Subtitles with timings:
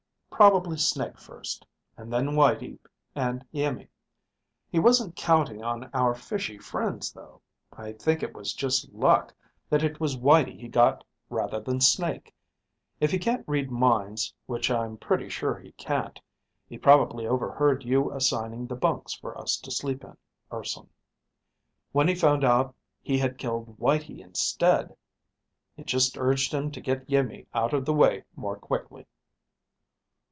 [0.41, 2.79] Probably Snake first, and then Whitey
[3.13, 3.89] and Iimmi.
[4.71, 7.41] He wasn't counting on our fishy friends, though.
[7.71, 9.35] I think it was just luck
[9.69, 12.33] that it was Whitey he got rather than Snake.
[12.99, 16.19] If he can't read minds, which I'm pretty sure he can't,
[16.67, 20.17] he probably overheard you assigning the bunks for us to sleep in,
[20.51, 20.89] Urson.
[21.91, 22.73] When he found out
[23.03, 24.95] he had killed Whitey instead,
[25.77, 29.05] it just urged him to get Iimmi out of the way more quickly."